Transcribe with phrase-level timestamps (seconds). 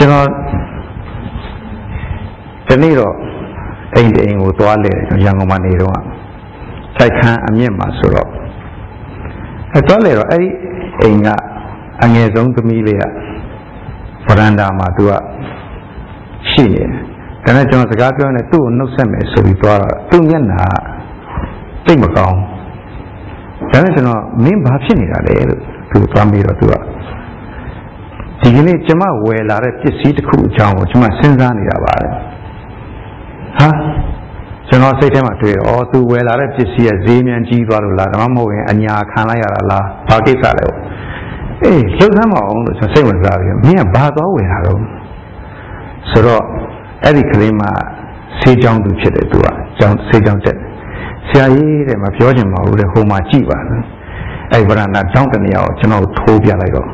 [0.00, 0.26] ကျွန်တော်
[2.68, 3.14] ဒီနေ့တော့
[3.96, 4.92] အိမ်အိမ်ကိုသွားလေ
[5.24, 5.96] ရန်ကုန်မှာနေတော့
[6.96, 8.28] စိုက်ခန်းအမြင့်မှာဆိုတော့
[9.72, 10.48] အဲသွားလေတော့အဲ့ဒီ
[11.00, 11.28] အိမ်က
[12.02, 13.02] အငယ်ဆုံးသမီးလေးက
[14.26, 15.12] ဗရန်ဒါမှာသူက
[16.50, 16.88] ရှိနေတယ်
[17.44, 20.64] ဒါနဲ့ကျွန်တော်စကားပြောနေသူ့ကိုနှုတ်ဆက်မယ်ဆိုပြီးသွားတော့သူ့မျက်နှာ
[21.86, 22.38] တိတ်မကောင်း
[23.72, 25.60] ဒါနဲ့ကျွန်တော်မင်းဘာဖြစ်နေတာလဲလို့
[25.90, 26.74] သူသွားပြီးတော့သူက
[28.42, 32.08] ဒီကနေ့ကျမဝယ်လာတဲ့ပစ္စည်းတစ်ခုအကြောင်းကိုကျမစဉ်းစားနေတာပါလေ
[33.58, 33.68] ဟာ
[34.68, 40.66] ကျွန်တော်စိတ်ထဲမှာတွေ့တော့သူဝယ်လာတဲ့ပစ္စည်းရဲ့ဈေးမြန်ကြီးသွားလို့လားဒါမှမဟုတ်ရင်အညာခံလိုက်ရတာလားဘာကိစ္စလဲ
[41.64, 44.80] အေးလှုပ်ဆမ်းမအောင်လို့ကျွန်တော်စိတ်ဝင်စားပြီးမင်းကဘာသွားဝယ်တာတော့
[46.10, 46.42] ဆိုတော့
[47.04, 47.62] အဲ့ဒီကလေးမ
[48.40, 49.46] ဆေးကြောင်းသူဖြစ်တယ်သူက
[49.78, 50.58] ကြောင်းဆေးကြောင်းတက်
[51.28, 53.84] ဆရာကြီးတဲ့မပြောချင်ပါဘူးတဲ့ဟိုမှာကြည့်ပါနော်
[54.52, 56.88] အဲ့ဗရဏတောင်းတနေရာကိုကျွန်တော်ထိုးပြလိုက်တော့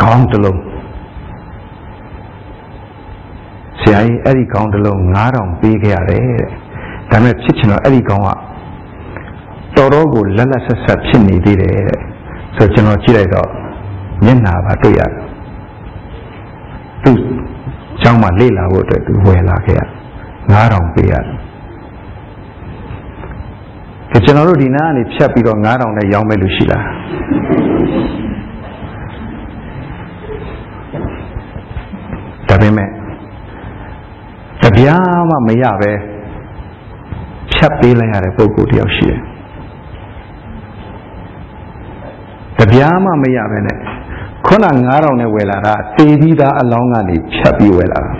[0.00, 0.60] ခေါင်းတစ်လုံး
[3.84, 5.00] ဆရာကြီးအဲ့ဒီခေါင်းတစ်လုံး
[5.34, 6.48] 9000ပေးခဲ့ရတယ်တဲ့
[7.10, 8.30] ဒါပေမဲ့ဖြစ်ချင်တော့အဲ့ဒီခေါင်းက
[9.76, 12.00] တော်တော်ကိုလက်လက်ဆက်ဆက်ဖြစ်နေသေးတယ်တဲ့
[12.56, 13.48] ဆိုကျွန်တော်ကြည့်လိုက်တော့
[14.24, 15.12] မျက်နှာပါတွေ့ရတယ်
[17.04, 17.12] သူ
[18.02, 19.80] ကျောင်းမှာလေ့လာဖို့အတွက်သူဝယ်လာခဲ့ရ
[20.52, 21.34] 9000ပေးရတယ်
[24.12, 26.84] ကကျွန်တော်တို့ဒီနားကနေဖြတ်ပြီးတော့9000နဲ့ရောင်းမဲ့လူရှိလား
[32.48, 32.88] ဒါပေမဲ့
[34.64, 35.92] တပြားမှမရပဲ
[37.52, 39.20] ဖြတ်ပေးလိုက်ရတဲ့ပုံကိုယ်တယောက်ရှိတယ်
[42.60, 43.78] တပြားမှမရပဲနဲ့
[44.46, 44.58] ခုန
[44.90, 48.12] 9000နဲ့ဝယ်လာတာတေးပြီးသားအလောင်းကနေဖြတ်ပြီးဝယ်လာတာ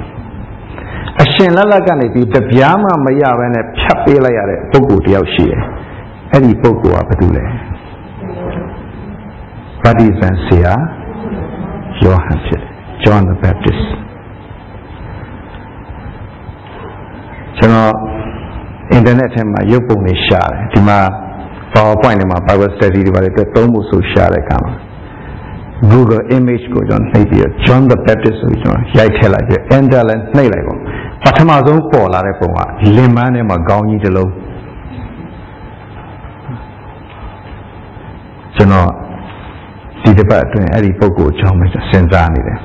[1.23, 5.63] အရှင်လက်လက်ကနေပြီးတပြားမှမရပဲနဲ့ဖြတ်ပေးလိုက်ရတဲ့ပုံကိုယ်တယောက်ရှိတယ်
[6.33, 7.45] အဲ့ဒီပုံကိုယ်ကဘာတူလဲ
[9.83, 10.75] ဗတ္တိဇန်ဆရာ
[12.05, 12.71] ယောဟန်ဖြစ်တယ်
[13.03, 13.85] John the Baptist
[17.59, 17.93] ကျွန်တော်
[18.93, 20.99] အင်တာနက်ထဲမှာရုပ်ပုံတွေရှာတယ်ဒီမှာ
[21.75, 24.73] PowerPoint တွေမှာ Bible study တွေပါတယ်အတွက်သုံးဖို့ဆိုရှာတဲ့အခါမှာ
[25.93, 30.79] Google image ကိုကျွန်တော်နှိပ်ပြီးတော့ John the Baptist ဆိုပြီးကျွန်တော်ရိုက်ထည့်လိုက်ပြီး enter လည်းနှိပ်လိုက်ပေါ့
[31.25, 32.59] ပထမဆုံးပေါ်လာတဲ့ပုံက
[32.97, 34.33] လင်မန်းထဲမှာခေါင်းကြီးတစ်လုံး
[38.57, 38.89] ကျွန်တော်
[40.03, 42.59] ဒီတစ်ပတ်အတွင်းအဲ့ဒီပုံကိုအကြောင်းပဲစဉ်းစားနေတယ်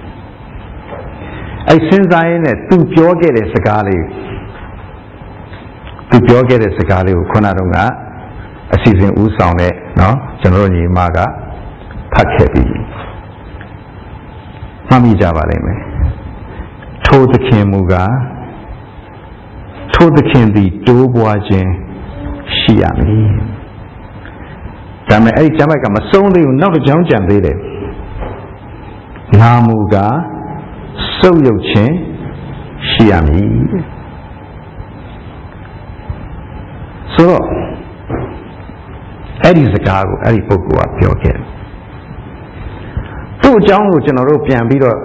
[1.67, 4.03] အဲ့စဉ်းစားရင်းနဲ့သူပြောခဲ့တဲ့စကားလေး
[6.09, 7.77] သူပြောခဲ့တဲ့စကားလေးကိုခုနတုန်းက
[8.73, 11.17] အစီအစဉ်ဦးဆောင်တဲ့နော်ကျွန်တော်တို့ညီမက
[12.13, 12.63] ဖတ်ခဲ့ပြီ
[14.87, 15.79] မှတ်မိကြပါလိမ့်မယ်
[17.05, 18.13] ထိုသခင်မူကား
[19.93, 21.69] ထိုသခင်သည်တိုးပွားခြင်း
[22.57, 23.29] ရှိရမည်
[25.09, 27.57] ဒါမဲ့အဲ့ဒီကျမ်းပိုက်ကမဆုံးသေးဘူးနောက်တစ်ကြောင်းကြံသေးတယ်
[29.39, 30.17] ငါမူကား
[31.19, 31.93] စုပ်ယုပ်ခြင်း
[32.89, 33.53] ရှိရမည်
[37.19, 37.45] ဆိုတော့
[39.43, 41.37] အဲ့ဒီစကားကိုအဲ့ဒီပုဂ္ဂိုလ်ကပြောခဲ့
[43.41, 44.97] သူ့အကြောင်းကိုကျွန်တော်တို့ပြန်ပြီးတော့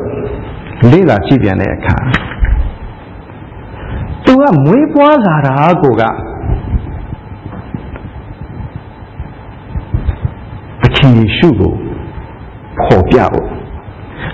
[0.91, 1.97] လေ့လာကြည့်ပြန်တဲ့အခါ
[4.25, 6.03] သူကမွေးပွားလာတာကိုက
[10.83, 11.75] သခင်ယေရှုကို
[12.89, 13.49] ပေါ်ပြဖို့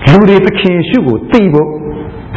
[0.09, 1.69] လူတွေသခင်ယေရှုကိုသိဖို့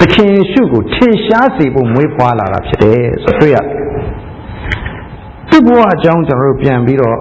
[0.00, 3.83] သခင်ယေရှုကိုထင်ရှားစေဖို့မွေးဖွားလာတာဖြစ်တယ်ဆိုတွေ့ရတယ်
[5.54, 7.18] သူ့ဘဝအကြောင်းကျွန်တော်တို့ပြန်ပြီးတော့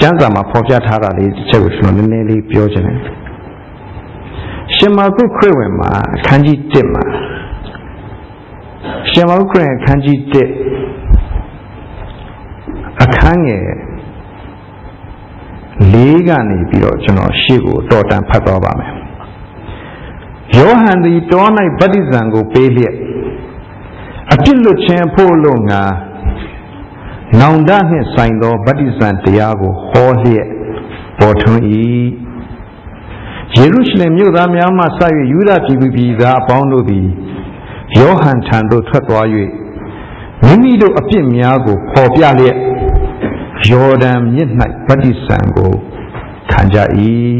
[0.00, 2.98] ကျမ်းစာမှာဖော်ပြထားတာလေးတစ်ချက်ကိုကျွန်တော်နည်းနည်းလေးပြောချင်တယ်
[4.76, 7.04] ရှင်မာကုခရစ်ဝင်မှာအခန်းကြီး1မှာ
[9.10, 10.34] ရှင်မာကုခရစ်အခန်းကြီး1
[13.02, 13.66] အခန်းငယ်
[15.92, 18.92] လေးကနေပြီးတော့ကျွန်တော်ရှေ့ကိုတော်တန်ဖတ်သွားပါမယ်
[20.56, 21.44] ယောဟန်သည်တော၌
[21.80, 22.96] ဗတ္တိဇံကိုပေးလျက်
[24.32, 25.82] အပြစ်လွတ်ခြင်းဖို့လို့ငါ
[27.40, 30.46] နောင်တနှင့်ဆိုင်သောဗတ္တိဇံတရားကိုဟောလျက်
[31.18, 31.62] ပေါ်ထွန်း၏
[33.56, 34.86] ယေရုရှလင်မြို့သားများမှစ၍
[35.32, 37.06] ယူဒပြည်သူပြည်သားအပေါင်းတို့သည်
[37.98, 39.26] ယောဟန်ထံသို့ထွက်သွား၍
[40.44, 42.56] မိမိတို့အပြစ်များကိုပေါ်ပြလျက်
[43.70, 44.50] ယော်ဒန်မြစ်၌
[44.86, 45.72] ဗတ္တိဇံကို
[46.52, 46.78] ခံကြ၏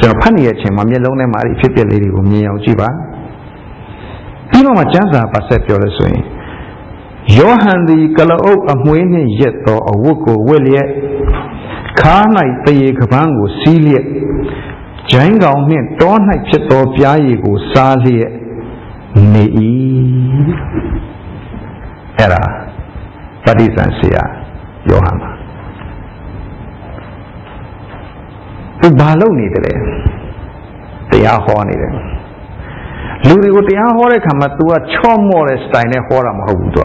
[0.00, 2.88] ကျွန်တော်ဖတ်နေတဲ့အချိန်မှာမျက်လုံးထဲမှာအဖြစ်အပျက်လေးတွေကိုမြင်အောင်ကြည့်ပါ
[4.50, 6.24] ပြီးတော့မှကျမ်းစာပါဆက်ပြောလို့ဆိုရင်
[7.38, 10.88] ယောဟန်သည်ကလအုပ်အမွှေးနှင့်ရက်သောအဝတ်ကိုဝတ်လျက်
[12.00, 12.24] ခါး၌
[12.64, 14.06] တရေကပန်းကိုစီးလျက်
[15.10, 16.14] ဂျိုင်းကောင်နှင့်တော၌
[16.48, 18.30] ဖြစ်သောပြားရည်ကိုစားလျက်
[19.32, 19.44] နေ၏
[22.18, 22.42] အဲ့ဒါ
[23.44, 24.24] ပဋိသင်ဆရာ
[24.90, 25.30] ယောဟန်ပါ
[28.80, 29.74] သူဘာလုပ်နေတယ်လဲ
[31.10, 31.92] တရားဟောနေတယ်
[33.26, 36.82] လူတွေကိုတရားဟောတဲ့ခါမှာ तू ကချော့မော့တဲ့ style နဲ့ဟောတာမဟုတ်ဘူး तू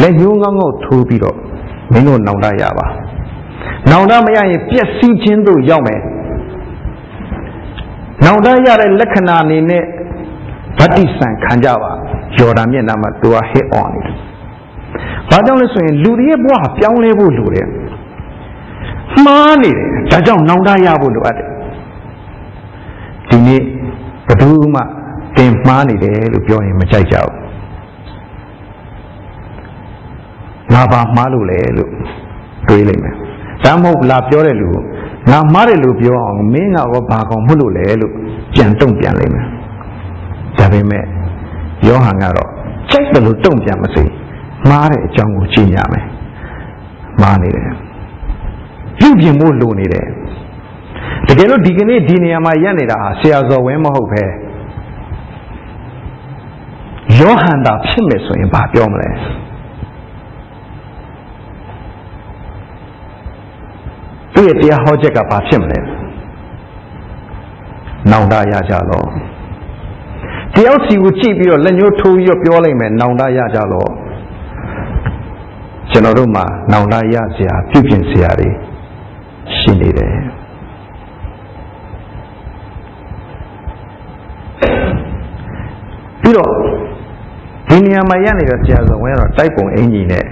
[0.00, 1.36] လက်ညှိုးငေါငေါထိုးပြီးတော့
[1.92, 2.86] မင်းတို့နောင်တရပါ
[3.90, 6.00] နောင်တမရရင်ပျက်စီးခြင်းတို့ရောက်မယ်
[8.24, 9.84] နောင်တရတဲ့လက္ခဏာအနေနဲ့
[10.78, 11.92] ဗတ္တိဆံခံကြပါ
[12.38, 14.14] ယော်ဒန်မျက်နှာမှာ तू က hit on နေတယ်
[15.30, 17.66] ဘာကြောင့်လဲဆိုရင်လူတွေရဲ့ဘဝပြောင်းလဲဖို့လိုတယ်
[19.24, 21.48] မှားနေတယ်ဒါကြောင့်နောင်တရဖို့လိုအပ်တယ်
[23.28, 23.60] ဒီနေ့
[24.26, 24.80] ဘယ်သူမှ
[25.36, 27.41] တင်မှားနေတယ်လို့ပြောရင်မကြိုက်ကြဘူး
[30.72, 31.90] ငါဘာမှားလို့လဲလို့
[32.68, 33.14] တွေးလိုက်မယ်
[33.64, 34.82] ဒါမှမဟုတ်လာပြောတဲ့လူကို
[35.30, 38.12] ငါမှားတယ်လို့ပြောအောင်မင်းကတော့ဘာကောင်မဟုတ်လို့လဲလို့
[38.54, 39.46] ပြန်တုံ့ပြန်လိုက်မယ်
[40.58, 41.04] ဒါပေမဲ့
[41.86, 42.50] ယောဟန်ကတော့
[42.90, 44.04] ကြိုက်တယ်လို့တုံ့ပြန်မစေ
[44.68, 46.06] မှားတဲ့အကြောင်းကိုကြည့်ရမယ်
[47.22, 47.68] မှားနေတယ်
[48.98, 50.06] ပြုပြင်ဖို့လိုနေတယ်
[51.28, 54.22] တကယ်လို့ဒီကနေ့ဒီနေရာမှာရက်နေတာဟာဆရာဇော်ဝင်းမဟုတ်ပဲ
[57.18, 59.08] ယောဟန်သာဖြစ်မယ်ဆိုရင်ဘာပြောမလဲ
[64.34, 65.78] သူ့ရဲ့တရားဟောချက်ကဘာဖြစ်မလဲ
[68.10, 69.06] နောင်တရကြတော့
[70.54, 73.90] တယောက်စီကိုကြည့်ပြီးတော့လက်ညှိုးထိုးပြီးတော့ပြောလိုက်မယ်နောင်တရကြတော့
[75.90, 78.48] ကျွန်တော်တို့မှာနောင်တရစရာပြုပြင်စရာတွေ
[79.56, 80.14] ရှိနေတယ်
[86.22, 86.50] ပြီးတော့
[87.68, 90.24] ဒီနေရာမှာရနေတဲ့ဆရာဇော်ဝင်းကတော့တိုက်ပုံအင်ကြီးနဲ့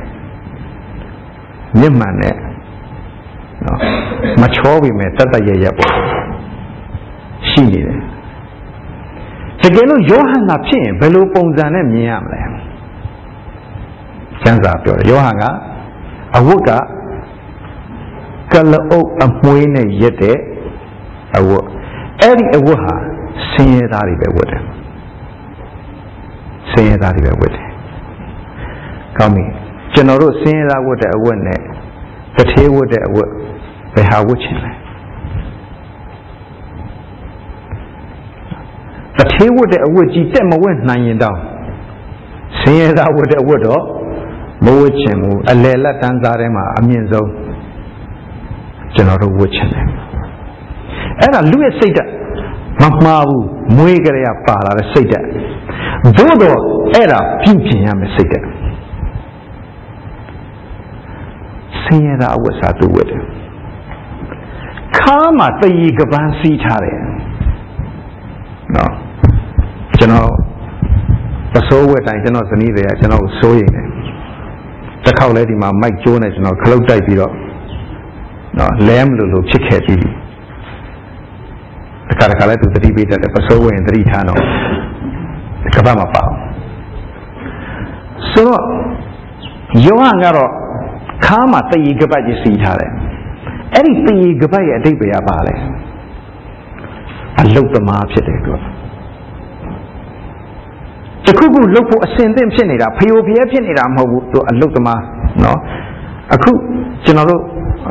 [1.79, 2.50] မြင့်မှန်နဲ့နော်
[4.41, 5.93] မချောပြီမဲ့တတ်တတ်ရရပေါ့
[7.49, 8.01] ရှိနေတယ်
[9.63, 12.41] တကယ်လို့ယောဟန်ကဖြစ်ရင်ဘယ်လိုပုံစံနဲ့မြင်ရမလဲ
[14.43, 15.45] ကျမ်းစာပြောတယ်ယောဟန်က
[16.37, 16.71] အဝတ်က
[18.53, 20.39] ကလအုပ်အမွှေးနဲ့ရက်တဲ့
[21.39, 21.67] အဝတ်
[22.21, 22.95] အဲ့ဒီအဝတ်ဟာ
[23.51, 24.63] ဆင်းရဲသားတွေပဲဝတ်တယ်
[26.71, 27.67] ဆင်းရဲသားတွေပဲဝတ်တယ်
[29.19, 29.45] ကောင်းပြီ
[29.93, 31.61] ကျွန်တော်တို့ဆင်းရဲသားဝတ်တဲ့အဝတ်နဲ့
[32.37, 33.31] တထေးဝတ်တဲ့အဝတ်
[33.95, 34.71] ဘယ်ဟာဝတ်ချင်လဲ
[39.17, 41.39] တထေးဝတ်တဲ့အဝတ်ကြီးတက်မဝတ်နိုင်ရင်တော့
[42.59, 43.83] ဆင်းရဲသားဝတ်တဲ့အဝတ်တော့
[44.65, 47.31] မဝတ်ချင်ဘူးအလယ်လက်တန်းစားထဲမှာအမြင့်ဆုံး
[48.95, 49.85] ကျွန်တော်တို့ဝတ်ချင်တယ်
[51.21, 52.11] အဲ့ဒါလူရဲ့စိတ်ဓာတ်
[52.83, 53.47] မမှားဘူး
[53.77, 55.27] မွေးကြရပါလာတဲ့စိတ်ဓာတ်
[56.19, 56.59] သို့တော့
[56.95, 58.47] အဲ့ဒါပြုပြင်ရမယ်စိတ်ဓာတ်
[61.83, 63.23] ဆင်းရဲတာအဝတ်စားသူဝတ်တယ်
[65.11, 66.99] ခါမှာတည်ကပန်းစီးထားတယ်
[68.77, 68.93] နော်
[69.99, 70.31] ကျွန်တော်
[71.55, 73.87] ပစိုးဝတ်တိုင်းကျွန်တော်ဇနီးတွေကကျွန်တော်ကိုစိုးရိမ်တယ်
[75.05, 77.33] တစ်ခေါက်လဲဒီမှာမိုက်ကျိုးနေကျွန်တော်ခလုတ်တိုက်ပြီးတော့
[78.59, 80.01] နော်လဲမလို့လို့ဖြစ်ခဲ့ပြီး
[82.09, 84.41] တခါတခါလဲသူသတိပေးတတ်တယ်ပစိုးဝင်သတိထားတော့
[85.75, 86.25] ကပတ်မပါ
[88.31, 88.63] ဆိုတော့
[89.87, 90.51] ယောဟန်ကတော့
[91.27, 92.93] ခါမှာတည်ကပတ်ကြီးစီးထားတယ်
[93.75, 95.55] အဲ့ဒီတည်ကပတ်ရဲ့အတိတ်ပဲပါလဲ
[97.41, 98.53] အလုတ်သမားဖြစ်တယ်သူ
[101.27, 105.03] တခုခုလုတ်ဖို့အစင်သင့်ဖြစ်နေတာဖျို့ဖျဲဖြစ်နေတာမဟုတ်ဘူးသူအလုတ်သမား
[105.45, 105.59] နော်
[106.35, 106.51] အခု
[107.05, 107.43] ကျွန်တော်တို့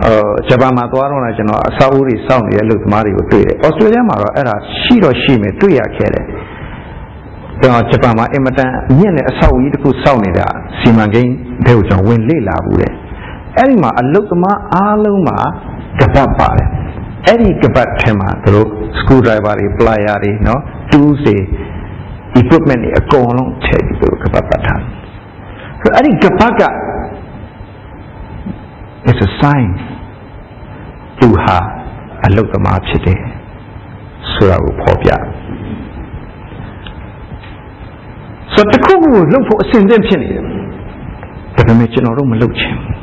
[0.05, 0.13] အဲ
[0.49, 6.25] ဂျပန်မှာသွားတော့လည်းကျွန်တော်အစာအုပ်တွေစောင့်နေတဲ့လူသမားတွေကိုတွေ့တယ်။ဩစတြေးလျမှာတော့အဲ့ဒါရှိတော့ရှိမယ်တွေ့ရခဲ့တယ်။
[7.61, 10.47] ကျွန်တော်ဂျပန်မှာအင်မတန်မြင့်တဲ့အဆောက်အဦကြီးတစ်ခုစောင့်နေတာ
[10.79, 11.33] စီမံကိန်း
[11.65, 12.91] တွေကိုကျွန်တော်ဝင်လေ့လာဘူးတဲ့။
[13.57, 15.37] အဲ့ဒီမှာအလုသမားအားလုံးမှာ
[15.99, 16.69] ကပတ်ပါတယ်။
[17.25, 18.67] အဲ့ဒီကပတ်ထဲမှာသူတို့
[18.99, 21.37] screw driver တွေ plier တွေနော် tools တွေ
[22.41, 24.81] equipment တွေအကုန်လုံးထည့်ပြီးသူတို့ကပတ်ပတ်ထား။
[25.95, 26.63] အဲ့ဒီကပတ်က
[29.09, 29.69] it's a sign
[31.19, 31.57] သူဟာ
[32.25, 33.21] အလုသမားဖြစ်တယ်
[34.31, 35.09] ဆိုတာကိုဖော်ပြ
[38.53, 40.43] ဆိုတော့တခုခုလှုပ်ဖို့အစဉ်သင့်ဖြစ်နေတယ်
[41.55, 42.98] ဒါပေမဲ့ကျွန်တော်တို့မလုပ်ချင်ဘူး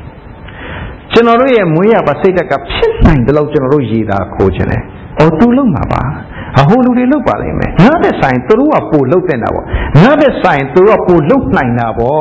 [1.16, 4.78] ကျွန်တော်တို့ရဲ့မွေးရပါစိတ်ဓာတ်ကဖြစ်နိုင်တယ်လို့ကျွန်တော်တို့ရည်သာခိုးခြင်းလေ။
[5.18, 6.02] အော်သူလုံမှာပါ။
[6.60, 9.64] အဟိုလူတွေလုံပါလိမ့်မယ်။ငါတဲ့ဆိုင်သူတို့ကပို့လုံတဲ့တာပေါ့။
[10.02, 12.20] ငါတဲ့ဆိုင်သူတို့ကပို့လုံနိုင်တာပေါ့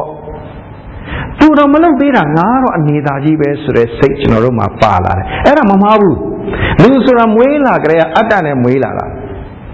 [1.40, 6.16] ။သူတော့မလုံသေးတာငါတော့အနေသာကြီးပဲဆိုတဲ့စိတ်ကျွန်တော်တို့မှာပါလာတယ်။အဲ့ဒါမမှားဘူး။
[6.82, 9.06] လူဆိုတာမွေးလာကြတဲ့အတ္တနဲ့မွေးလာတာ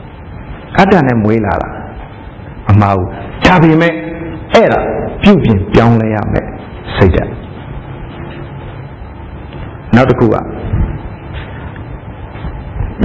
[0.80, 1.70] ။အတ္တနဲ့မွေးလာတာ။
[2.68, 3.08] မမှားဘူး။
[3.46, 3.94] ဒါပေမဲ့
[4.54, 4.80] အဲ့ဒါ
[5.24, 6.46] ပြုပြင်ပြောင်းလဲရမယ်
[6.96, 7.32] စိတ်ဓာတ်
[9.96, 10.36] နောက်တစ်ခုက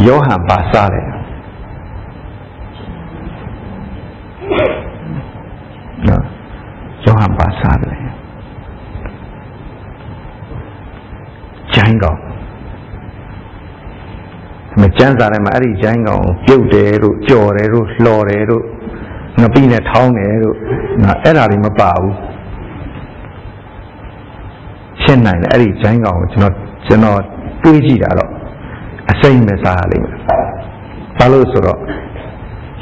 [0.07, 1.07] ယောဟန်ပါစားတယ်
[6.09, 6.23] နော်
[7.05, 7.97] ယောဟန်ပါစားတယ်
[11.75, 12.19] ဂျိုင်းကောင်
[14.81, 18.65] မကျန်းစာထဲမှာအဲ့ဒီဂျိုင်းကောင်ပြုတ်တယ်တို့ကြော်တယ်တို့လှော်တယ်တို့
[19.41, 20.57] ငပိနဲ့ထောင်းတယ်လို့
[21.03, 22.15] နော်အဲ့ဒါတွေမပါဘူး
[25.03, 27.21] ရှင်းနိုင်တယ်အဲ့ဒီဂျိုင်းကောင်ကိုကျွန်တော် ကျွန်တော်
[27.63, 28.31] တွေးကြည့်တာတော့
[29.11, 30.19] အစိမ့်မဲ့စားရလိမ့်မယ်
[31.19, 31.81] ဘာလို့ဆိုတော့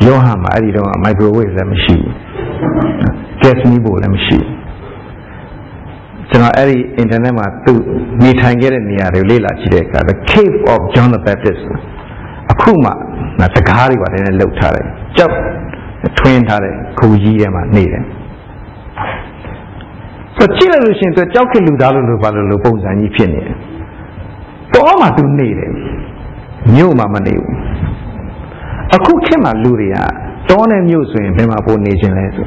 [0.05, 2.13] ယောဟန်မှာအဲ့ဒီတော့မိုက်ခရိုဝေ့လည်းမရှိဘူး
[3.43, 4.65] ဂက်စ်မီးဖို့လည်းမရှိဘူး
[6.31, 7.75] ကျွန်တော်အဲ့ဒီ internet မှာသူ
[8.23, 11.63] နေထိုင်ခဲ့တဲ့နေရာတွေလေ့လာကြည့်တဲ့အခါ the cave of John the Baptist
[12.53, 12.91] အခုမှ
[13.41, 15.35] ငါတကားတွေပါလည်းလှုပ်ထားတယ်ကြောက်
[16.19, 18.03] ထွင်းထားတဲ့ခူကြီးထဲမှာနေတယ်
[20.37, 23.57] ဆိုကြည့်လိုက်လို့ရှိရင်သူကြောက်ခက်လူသားလို့လို့ဘာလို့လို့ပုံစံကြီးဖြစ်နေတယ်
[24.75, 25.73] တော့မှသူနေတယ်
[26.75, 27.55] မြို့မှာမနေဘူး
[28.95, 29.97] အခုခေတ်မှာလူတွေက
[30.51, 32.47] တောနဲ့မြို့ဆိုရင်ဘယ်မှာပိုနေခြင်းလဲဆို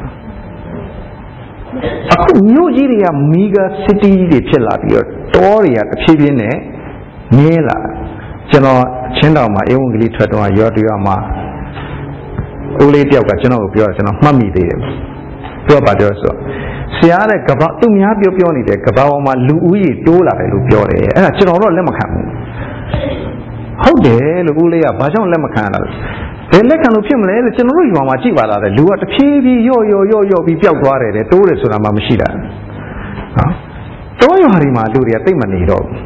[2.14, 5.06] အခုမြို့ကြီးတွေကမီဂါစီတီတွေဖြစ်လာပြီးတော့
[5.36, 6.56] တောတွေကတဖြည်းဖြည်းနဲ့
[7.38, 7.78] မြဲလာ
[8.52, 8.82] ကျွန်တော်
[9.18, 11.16] ချင်းတောင်မှာအေဝံဂေလိထွက်တော့ရောတရွာမှာ
[12.84, 14.80] ဦးလေးတယောက်ကကျွန်တော်ကိုပြောကျွန်တော်မှတ်မိသေးတယ်
[15.68, 16.34] ပြောပါပြောဆို
[16.96, 22.26] ဆရာတဲ့ကဘာသူများပြောပြောနေတယ်ကဘာပေါ်မှာလူဦးရေတိုးလာတယ်လို့ပြောတယ်အဲ့ဒါကျွန်တော်တော့လက်မခံဘူး
[23.84, 25.90] ဟုတ်တယ်လို့ဦးလေးကဘာကြောင့်လက်မခံရတာလဲ
[26.52, 32.30] ဘယ်လက်ခံလို့ဖြစ်မလဲလို့ကျွန်တော်တို့ရွာမှာကြည့်ပါလားတဲ့လူကတဖြည်းဖြည်းရော့ရော့ရော့ရော့ပြီးပျောက်သွားတယ်တဲ့တိုးတယ်ဆိုတာမှမရှိတာ
[33.38, 33.52] နော်
[34.22, 36.00] တောရွာတွေမှာလူတွေကတိတ်မနေတော့ဘူး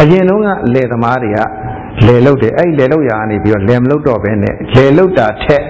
[0.00, 1.38] အရင်တုန်းကလယ်သမားတွေက
[2.06, 5.62] လယ်လုတ်တယ်အဲ့လယ်လုတ်ရာကနေပြီးတော့လယ်မလုတ်တော့ဘဲနဲ့လယ်လုတ်တာထက်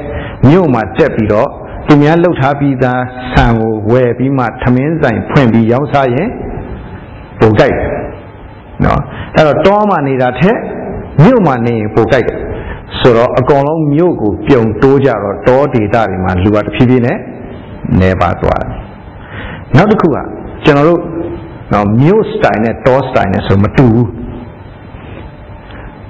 [0.48, 1.50] မြို့မှာတက်ပြီးတော့
[1.88, 3.02] သူများလုတ်ထားပြီးသား
[3.32, 6.28] ဆံကိုဝယ်ပြီးမှထမင်းဆိုင်ဖွင့်ပြီးရောင်းစားရင်
[7.40, 7.88] ပိုကြိုက်တယ်
[8.84, 9.00] နော်
[9.36, 10.56] အဲ့တော့တောမှာနေတာထက်
[11.24, 12.38] မြို့မှာနေရင်ပိုကြိုက်တယ်
[12.98, 17.18] ဆိုတော့အကောင်လုံးမြို့ကိုပြုံတိုးကြတော့တောဒေသတွေမှာလူကတဖြည်းဖြည်းနဲ့
[18.00, 18.70] နေပါသွားတယ်
[19.76, 20.16] နောက်တစ်ခုက
[20.64, 21.00] ကျွန်တော်တို့
[21.72, 24.10] နော်မြို့စတိုင်နဲ့တောစတိုင်နဲ့ဆိုမတူဘူး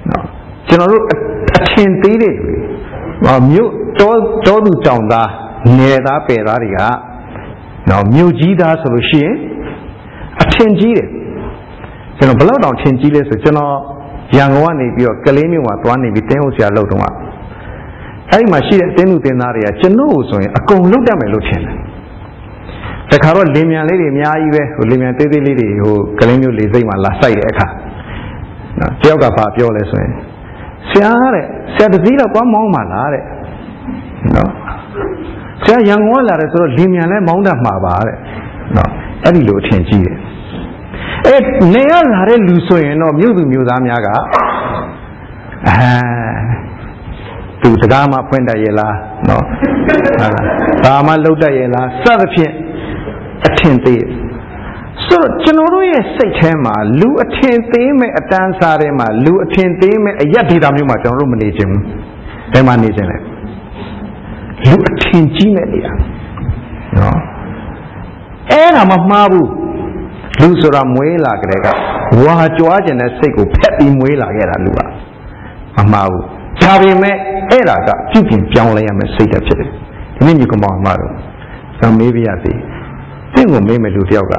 [0.09, 0.25] နော်
[0.67, 1.03] ကျွန်တော်တို့
[1.57, 2.53] အထင်သေးတဲ့လူ
[3.23, 4.13] တွေမြို့တော
[4.47, 5.29] တောသူတောင်သား
[5.77, 6.79] နယ်သားပယ်သားတွေက
[7.89, 9.35] နော်မြို့ကြီးသားဆိုလို့ရှိရင်
[10.41, 11.07] အထင်ကြီးတယ်
[12.17, 13.73] ကျွန်တော်ဘယ်လောက်တောင်ထင်ကြီးလဲဆိုကျွန်တော်
[14.35, 17.01] ရန်ကုန်ကနေပြီးတော့ကလေးမြို့မှာသွားနေပြီးတင်းဟုတ်ဆရာလုပ်တော့
[18.31, 21.75] အဲ့ဒီမှာရှိတဲ့တင်းသူတင်းသားတွေကကျွန်တော်ကိုဆိုရင်အကုန်လုတ်တတ်မယ်လို့ထင်တယ်
[23.11, 27.67] တခါတော့လင်းမြန်လေးတွေအများကြီးပဲဟိုလင်းမြန်သေးသေးလေးတွေဟိုကလင်းမျိုးလေးစိတ်မှလာစိုက်တဲ့အခါ
[28.79, 30.13] နော်တယောက်ကဘာပြောလဲဆိုရင်
[30.89, 33.23] ဆရာတဲ့ဆရာတစည်းတော့သွားမောင်းပါလားတဲ့
[34.35, 34.49] နော်
[35.63, 38.15] ဆရာရန်ကုန်လာတယ်ဆိုတော့လင်းမြန်လဲမောင်းတတ်မှာပါတဲ့
[38.75, 38.89] နော်
[39.23, 40.17] အဲ့ဒီလိုအထင်ကြီးတယ်
[41.25, 41.37] အဲ
[41.73, 44.07] နေရလာတဲ့လူဆိုရင်တော့မြို့သူမြို့သားများက
[45.67, 45.89] အာ
[47.61, 48.95] သူတကားမှဖွင့်တတ်ရဲ့လား
[49.29, 49.43] နော်
[50.21, 50.29] ဟာ
[50.83, 52.53] ဘာမှလှုပ်တတ်ရဲ့လားစသဖြင့်
[53.47, 54.03] အထင်သေး
[55.05, 61.83] ဆိုတော့ကျွန်တော်တို့ရဲ့စိတ်ထဲမှာလူအထင်သေးမဲ့အတန်းစားထဲမှာလူအထင်သေးမဲ့အရက်ဒေတာမျိုးမှာကျွန်တော်တို့မနေချင်ဘူး
[62.53, 63.17] ဘယ်မှာနေချင်လဲ
[64.67, 65.91] လူအထင်ကြီးမဲ့နေရာ
[66.97, 67.19] နော်
[68.51, 69.49] အဲ့ဒါမှမှားဘူး
[70.39, 71.67] လူဆိုတာမွေးလာကြတဲ့က
[72.23, 74.79] ဝါကြွားကျင်တဲ့စိတ်ကိုဖက်ပြီးမွေးလာခဲ့တာလူက
[75.75, 76.23] မမှားဘူး
[76.61, 77.15] ဒါပေမဲ့
[77.49, 79.69] အဲ့ဒါကပြုပြင်ပြောင်းလဲရမယ်စိတ်ဓာတ်ဖြစ်တယ်
[80.15, 81.13] ဒီနေ့ညီကောင်မတို့
[81.79, 82.53] သံမေးပြရစီ
[83.33, 84.33] တင့်ကိုမေးမယ်လူတယောက်က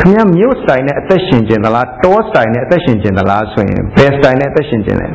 [0.00, 5.08] ခမမျိုးစတိုင်နဲ့အသက်ရှင်ကျင်သလားတောစတိုင်နဲ့အသက်ရှင်ကျင်သလားဆိုရင်ဘယ်စတိုင်နဲ့အသက်ရှင်ကျင်လဲ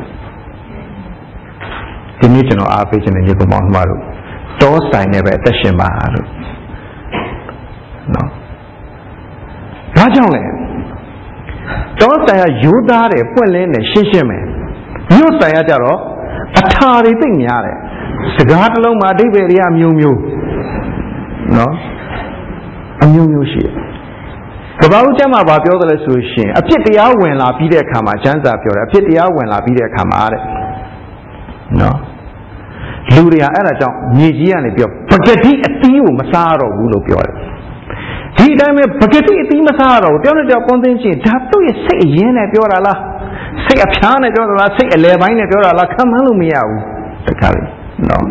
[2.20, 4.00] ဒီနေ့ကျွန်တော်အားပေးခြင်းနဲ့ညီကောင်မတို့
[4.62, 6.26] တောစတိုင်နဲ့ပဲအသက်ရှင်ပါလို့
[8.14, 8.28] နော်
[9.96, 10.42] ဘာကြောင့်လဲ
[12.00, 14.38] တောဆိုင်ကယူသားတယ်ပွင့်လင်းတယ်ရှင်းရှင်းပဲ
[15.14, 15.98] မြို့ဆိုင်ကကြတော့
[16.58, 17.76] အထာတွေသိများတယ်
[18.36, 20.18] စကားတစ်လုံးမှာအဓိပ္ပာယ်တွေအမျိုးမျိုး
[21.56, 21.74] နော်
[23.02, 23.74] အမျိုးမျိုးရှိတယ်
[24.80, 30.42] ကဘာဦးကျမ်းမှာဗာပြောတယ်လဲဆိုရှင်အဖြစ်တရားဝင်လာပြီးတဲ့အခါမှာကျမ်းစာပြောတယ်အဖြစ်တရားဝင်လာပြီးတဲ့အခါမှာတဲ့
[31.80, 31.96] နော်
[33.14, 37.34] လူတွေကအဲ့ဒါကြောင့်မြေကြီးကနေပြောပကတိအသီးကိုမစားတော့ဘူးလို့ပြောတယ်
[38.36, 42.98] ဒီအတိုင်းပဲပကတိအသီးမစားတော့ဘူးတယောက်နဲ့တယောက်ကွန်သင်းချင်းဒါသူ့ရဲ့စိတ်အရင်းနဲ့ပြောတာလား
[43.64, 46.80] စိတ်အဖျားနဲ့ပြောတာလားစိတ်အလဲပိုင်းနဲ့ပြောတာလားခံမှန်းလို့မရဘူး
[47.26, 47.60] တခါလေ
[48.08, 48.24] နော်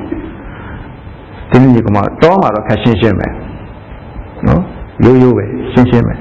[1.51, 3.27] ဒီနေ့ကမှတော့မှာတော့ခက်ရှင်းရှင်းပဲ
[4.48, 4.62] နော်
[5.05, 6.13] ရိုးရိုးပဲရှင်းရှင်းပဲ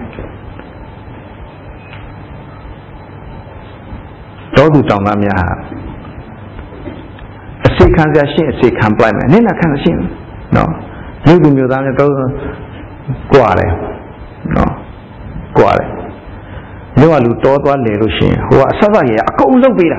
[4.56, 5.48] တောသူတောင်သားများဟာ
[7.66, 9.98] အစိခံစရာရှင်းအစိခံပလိုက်မယ်နင့်နာခံရှင်း
[10.56, 10.70] နော်
[11.26, 12.12] မြို့သူမြို့သားများတော့
[13.32, 13.70] ကြွားတယ်
[14.56, 14.72] နော်
[15.56, 15.88] ကြွားတယ်
[16.98, 19.98] မြို့ကလူတောသွားလေလို့ရှိရင်ဟိုကအဆက်ဆက်ရအကုန်လုတ်ပေးတာ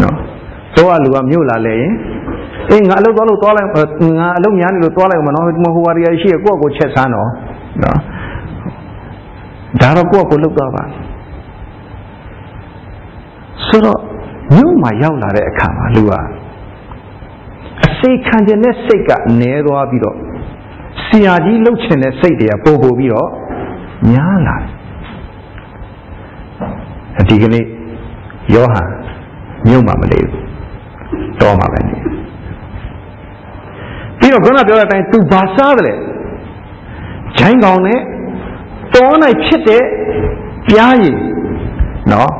[0.00, 0.14] နော်
[0.76, 1.92] တောကလူကမြို့လာလေရင်
[2.70, 3.68] အေးငါအလုပ်သွားလို့သွားလိုက်
[4.18, 7.28] ငါအလုပ်များနေလို့သွားလိုက်မနော်ဟိုဟာရီရှိရကိုယ့်ကိုချက်ဆန်းတော့
[7.82, 7.98] နော်
[9.80, 10.84] ဒါတော့ကိုယ့်ကိုလုတ်သွားပါ
[13.66, 14.00] ဆိုတော့
[14.54, 16.12] မြို့မှာရောက်လာတဲ့အခါမှာလူက
[17.84, 19.10] အစေခံခြင်းတဲ့စိတ်က
[19.40, 20.16] နည်းသွားပြီးတော့
[21.06, 23.28] ဆရာကြီးလှုပ်ချင်တဲ့စိတ်တွေကပို့ပို့ပြီးတော့
[24.12, 27.64] များလာတယ်ဒီကနေ့
[28.54, 28.88] ယောဟန်
[29.68, 30.42] မြို့မှာမနေဘူး
[31.40, 31.94] တော်မှာပဲနေ
[34.18, 35.94] ပြီးတော့ခုနပြောတဲ့အတိုင်းသူဘာစားတယ်လဲ
[37.38, 38.00] ဂျိုင်းကောင်နဲ့
[38.94, 39.08] တော၌
[39.44, 39.82] ဖြစ်တဲ့
[40.68, 41.16] ပြားရည်
[42.12, 42.32] နော်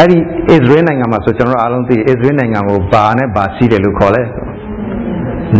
[0.00, 0.18] အဲ့ဒီ
[0.50, 4.22] အစ္စရေးနိုင်ငံမှာဆိုကျွန်တော်အားလုံးသိအစ္စရေးနိုင်ငံကိုဘာနဲ့ဘာစီးတယ်လို့ခေါ်လဲ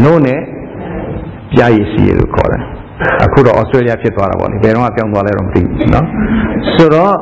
[0.04, 0.40] နို့နဲ့
[1.52, 2.62] ပြားရည်စီးတယ်လို့ခေါ်တယ်
[3.24, 6.06] အခုတော့ဩစတြေးလျဖြစ်သွားတာပေါ့လေဘယ်တော့မှပြောင်းသွားလဲတော့မသိဘူးနော်
[6.74, 7.14] ဆိုတော့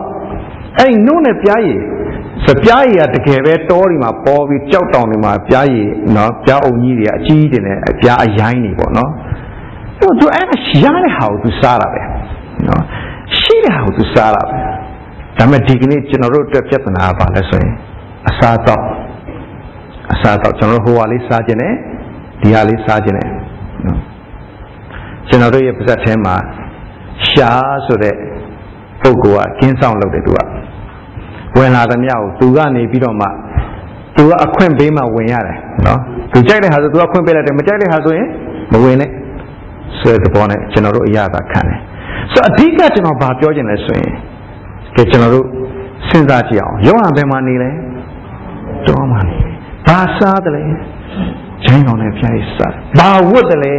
[0.78, 1.80] အဲ့ဒီနို့နဲ့ပြားရည်
[2.46, 9.10] စပြားရည်ကတကယ်ပဲတောဒီမှာပေါ်ပြီးကြောက်တောင်တွေမှာပြားရည်နော်ပြားအုံကြီးတွေကအကြီးကြီးတယ်ပြားအရိုင်းတွေပေါ့နော်
[10.00, 12.00] သူသူအဲ့ဒါရတဲ့ဟာကိုသူစားတာပဲ
[12.68, 12.82] နော်
[13.40, 14.67] ရှိတဲ့ဟာကိုသူစားတာပဲ
[15.38, 17.73] ဒါပေမဲ့ဒီကနေ့ကျွန်တော်တို့အတွက်ပြဿနာကဘာလဲဆိုရင်
[18.28, 18.83] အစားတော့
[20.12, 21.73] အစားတော့ကျွန်တော်တို့ဟိုဟာလေးစားခြင်းနဲ့
[22.42, 23.28] ဒီဟာလေးစားခြင်းနဲ့
[23.87, 23.99] နော်
[25.28, 26.35] ကျွန်တော်တို့ရဲ့ပါဇက်ထဲမှာ
[27.28, 28.14] ရှားဆိုတဲ့
[29.02, 30.38] ပုဂ္ဂိုလ်ကကင်းဆောင်လုပ်တယ်သူက
[31.57, 33.26] ဝင်လာသမျှကိုသူကနေပြီးတော့မှ
[34.16, 35.99] သူကအခွင့်ပေးမှဝင်ရတယ်နော်
[36.33, 38.28] သူကြိုက်တဲ့ဟာဆိုသူကအခွင့်ပေးလိုက်တယ်မကြိုက်တဲ့ဟာဆိုရင်
[38.73, 39.11] မဝင်နဲ့
[40.00, 41.78] ဆိုတဲ့ဘောနဲ့ကျွန်တော်တို့အရသာခံတယ်
[42.33, 44.12] ဆိုတော့အဓိကကျွန်တော်ဘာပြောချင်လဲဆိုရင်
[44.99, 45.47] ကဲကျွန်တော်တို့
[46.09, 47.71] စဉ်းစားကြည့်အောင်ယောဟန်ဘယ်မှာနေလဲ
[48.87, 49.37] တောမှာနေ
[49.87, 50.62] ဘာစားတယ်လဲ
[51.64, 53.75] ဂျိုင်းကောင်နဲ့ဖျားရည်စားဘာဝတ်တယ်လဲ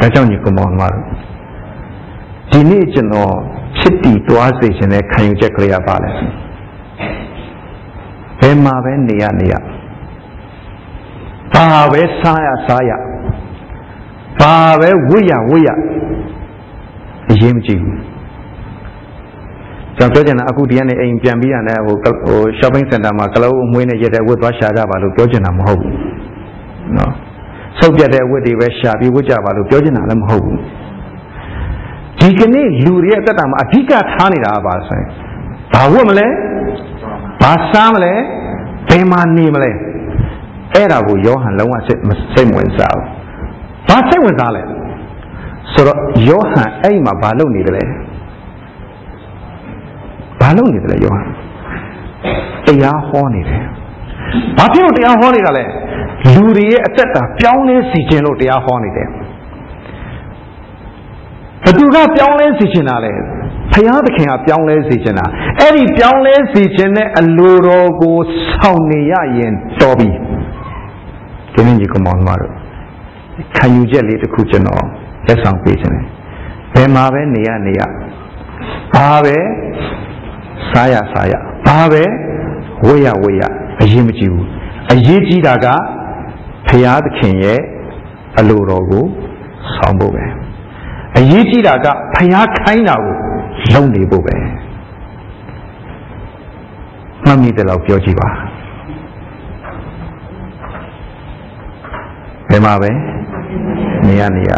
[0.00, 0.94] ဒါကြောင့်ညီကောင်မောင်တို့
[2.50, 3.32] ဒီနေ့ကျွန်တော်
[3.78, 6.10] ဖြစ်တည်သွားစေခြင်းနဲ့ခံယူချက်ကလေးရပါလဲ
[8.40, 9.54] ဘယ်မှာပဲနေရနေရ
[11.52, 12.90] ဘာပဲစားရစားရ
[14.40, 15.70] ဘာပဲဝိရဝိရ
[17.30, 17.98] အရေးမကြီးဘူး
[19.96, 25.94] ကျွန်တော်ပြောချင်တာအခုဒီကနေ့အိမ်ပြန်ပြီးရတယ်ဟိုဟို shopping center မှာကလောအမွေးနဲ့ရက်တဲ့ဝတ်သွားရှာကြပါလို့ပြောချင်တာမဟုတ်ဘူး
[26.96, 27.12] နော်
[27.78, 30.58] ဆုပ်ပြတ်တဲ့ဝတ်တွေပဲရှာပြီးဝတ်ကြပါလို့ပြောချင်တာလည်းမဟုတ်ဘူး
[32.20, 35.08] ဒီကနေ့လူတွေရဲ့အသက်တာမှာအဓိကထားနေတာကပါဆိုရင်
[35.74, 36.26] ဘာဝတ်မလဲ
[37.42, 38.12] ဘာစားမလဲ
[38.88, 39.70] ဘယ်မှာနေမလဲ
[40.74, 42.00] အဲ့ဒါကိုယောဟန်လုံးဝစိတ်
[42.32, 43.06] စိတ်ဝင်စားဘူး
[43.88, 44.62] ဘာစိတ်ဝင်စားလဲ
[45.72, 47.84] ဆိုတော့ယောဟန်အဲ့မှာဘာလုပ်နေတယ်လဲ
[50.40, 51.26] ဘာလုပ်နေတယ်လဲယောဟန်
[52.66, 53.62] တရားဟောနေတယ်
[54.58, 55.64] ဘာဖြစ်လို့တရားဟောနေတာလဲ
[56.34, 59.08] လူတွေရဲ့အသက်တာပြောင်းလဲစီခြင်းလို့တရားဟောနေတယ်
[61.64, 63.12] ဘသူကပြောင်းလဲစီခြင်းတာလဲ
[63.72, 65.26] ဖယားသခင်ကပြောင်းလဲစီခြင်းတာ
[65.60, 68.16] အဲ့ဒီပြောင်းလဲစီခြင်းတဲ့အလိုတော်ကို
[68.50, 70.10] ဆောင်နေရရင်တော်ပြီ
[71.54, 72.52] ဒီနေ့ကြီးကမောင်မတို့
[73.56, 74.84] ခံယူချက်လေးတစ်ခုကျွန်တော်
[75.26, 76.06] လက်ဆောင်ပေးခြင်းတယ်
[76.74, 77.80] ဘယ်မှာပဲနေရနေရ
[78.94, 79.36] ဘာပဲ
[80.70, 81.34] စားရစားရ
[81.66, 82.02] ဘာပဲ
[82.86, 83.42] ဝေးရဝေးရ
[83.80, 84.46] အရေးမကြီးဘူး
[84.92, 85.66] အရေးကြီးတာက
[86.68, 87.60] ဖရာသခင်ရဲ့
[88.38, 89.04] အလိုတော်ကို
[89.74, 90.24] ဆောင်ဖို့ပဲ
[91.18, 93.16] အရေးကြီးတာကဖရာခိုင်းတာကို
[93.74, 94.34] လုပ်နေဖို့ပဲ
[97.24, 98.28] မှတ်မိတယ်လို့ပြောကြည့်ပါ
[102.50, 102.90] ဘယ်မှာပဲ
[104.06, 104.52] နေရနေရ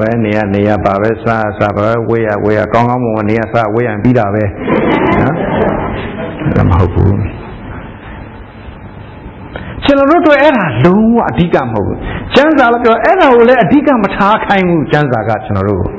[0.00, 4.44] ဘယ်မှာပဲနေရနေရပါပဲစားစားပါပဲဝေးရဝေးရကောင်းကောင်းမွန်မွန်နေရစားဝေးရပြီးတာပဲ
[5.20, 5.34] နော်
[6.56, 7.16] ဒါမဟုတ်ဘူး
[9.84, 11.98] ကျွန်တော်တို့တွေ့အဲ့ဒါလုံးဝအဓိကမဟုတ်ဘူး
[12.34, 15.90] ကျမ်းစာလည်းပြောအဲ့ဒါကိုလည်းအဓိကမထားခိုင်းဘူးကျမ်းစာကကျွန်တော်တို့ကို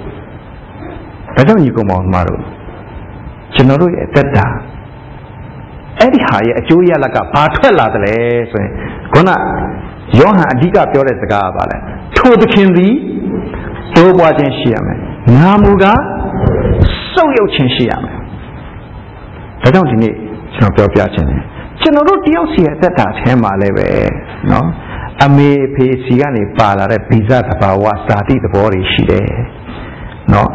[1.36, 2.42] ဒါကြောင့်ညီကောင်မောင်မတို့
[3.56, 4.48] ကျွန်တော်တို့ရဲ့အသက်တာ
[6.00, 8.16] အဲ့ဒီဟာရဲ့အကျိုးရလကဘာထွက်လာတယ်လဲ
[8.52, 8.72] ဆိုရင်
[9.14, 9.30] ခုန
[10.20, 11.78] ယောဟန်အဓိကပြောတဲ့စကားကပါလဲ
[12.18, 12.94] ထိုသခင်သည်
[13.96, 14.98] တိုးပွားခြင်းရှိရမယ်။
[15.36, 15.86] နာမူက
[17.14, 18.16] စုပ်ယုပ်ခြင်းရှိရမယ်။
[19.62, 20.14] ဒါကြောင့်ဒီနေ့
[20.56, 21.42] ကျွန်တော်ပြောပြခြင်းတယ်။
[21.82, 23.88] ကျွန်တော်တို့တယောက်စီရဲ့အသက်တာထဲမှာလည်းပဲ
[24.52, 24.68] နော်
[25.26, 29.30] အမေဖေစီကနေပါလာတဲ့ဗီဇသဘာဝဇာတိသဘောတွေရှိတယ်။
[30.34, 30.50] နော်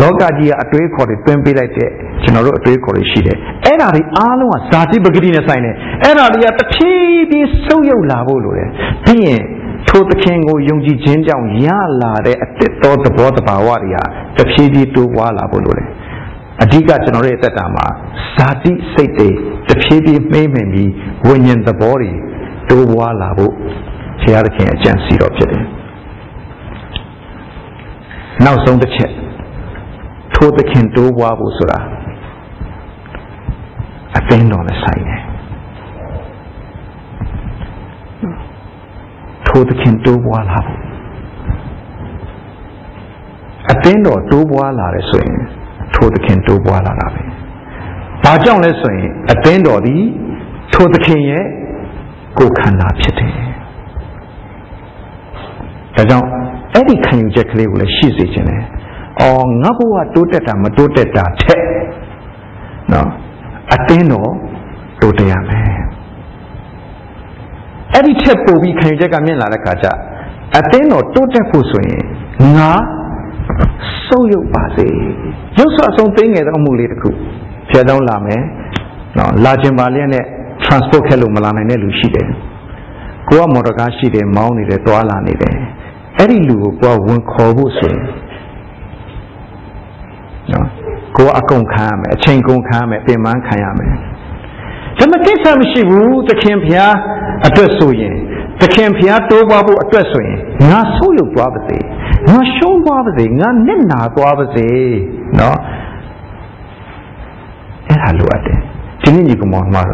[0.00, 1.90] လောကကြီးကအတွေးခေါ်တွေတွင်းပေးလိုက်တဲ့
[2.22, 8.68] ကျွန်တော်တို့အတွေးခေါ်တွေရှိတယ်။အဲ့ဒါတွေအားလုံးကဇာတိပဂတိနဲ့ဆိုင်တယ်။အဲ့ဒါတွေကတဖြည်းဖြည်းဆုပ်ယုပ်လာဖို့လိုတယ်။
[9.04, 9.42] ပြီးရင်
[9.94, 11.68] ထိုသခင်ကိုယုံကြည်ခြင်းကြောင့်ရ
[12.02, 14.04] လာတဲ့အတ္တသောသဘောတဘာဝတွေဟာ
[14.36, 15.88] တဖြည်းဖြည်းတိုးပွားလာဖို့လိုတယ်
[16.62, 17.86] အဓိကကျွန်တော်ရဲ့အသက်တာမှာ
[18.36, 19.28] ဇာတိစိတ်တွေ
[19.68, 20.90] တဖြည်းဖြည်းမှိမ့်မှန်ပြီး
[21.26, 22.10] ဝိညာဉ်သဘောတွေ
[22.70, 23.52] တိုးပွားလာဖို့
[24.22, 25.64] ဘုရားသခင်အကြံစီတော်ဖြစ်တယ်
[28.44, 29.12] နောက်ဆုံးတစ်ချက်
[30.34, 31.78] ထိုသခင်တိုးပွားဖို့ဆိုတာ
[34.18, 35.31] အသင်းတော်နဲ့ဆိုင်တယ်
[39.54, 40.80] ထိုသခင်တိုးပွားလာဖို့
[43.70, 45.40] အသင်းတော်တိုးပွားလာတယ်ဆိုရင်
[45.94, 47.22] ထိုသခင်တိုးပွားလာတာပဲ
[48.24, 50.02] ဘာကြောင့်လဲဆိုရင်အသင်းတော်သည်
[50.72, 51.44] ထိုသခင်ရဲ့
[52.38, 53.32] ကိုယ်ခန္ဓာဖြစ်တယ်
[55.96, 56.28] ဒါကြောင့်
[56.74, 58.64] အဲ့ဒီခံယူချက်ကလေးကိုလည်းရှိစေခြင်းတယ်
[59.20, 61.62] အော်ငါဘဝတိုးတက်တာမတိုးတက်တာထက်
[62.92, 63.08] နော်
[63.74, 64.30] အသင်းတော်
[65.00, 65.61] တိုးတက်ရမယ်
[68.02, 69.86] အဲ့ဒီထက်ပိုပြီးခံယူချက်ကမြင့်လာတဲ့ခါကျ
[70.58, 72.02] အသင်းတော်တိုးတက်ဖို့ဆိုရင်
[72.56, 72.72] ငါ
[74.06, 74.88] ဆုံးယုတ်ပါစေ
[75.58, 77.10] ရုပ်ဆွအဆုံးသိငယ်သောအမှုလေးတစ်ခု
[77.70, 78.42] ဖြတ်တော့လာမယ်
[79.18, 80.24] နော်လာခြင်းပါလျက်နဲ့
[80.64, 82.28] transport ခဲ့လို့မလာနိုင်တဲ့လူရှိတယ်
[83.28, 85.56] ကိုကမော်တော်ကားရှိတယ်မောင်းနေတယ်တွာလာနေတယ်
[86.18, 88.04] အဲ့ဒီလူကိုကိုကဝင်ခေါ်ဖို့ဆိုရင်
[90.52, 90.66] နော်
[91.16, 93.92] ကိုကအကုန်ခံရမယ်အချိန်ကုန်ခံရမယ်ပြင်ပန်းခံရမယ်
[94.98, 96.94] ဒါမှကိစ္စမရှိဘူးသခင်ဖျား
[97.46, 98.14] အတွက်ဆိုရင်
[98.60, 100.38] သခင်ဖျားတိုးပွားဖို့အတွက်ဆိုရင်
[100.70, 101.78] ငါဆိုးရုပ်သွားပါစေ
[102.30, 104.68] ငါရှုံးသွားပါစေငါနစ်နာသွားပါစေ
[105.38, 105.58] နော်
[107.88, 108.58] အဲ့ဒါလိုအပ်တယ်
[109.02, 109.86] ဒီနေ့ညီကောင်မတော်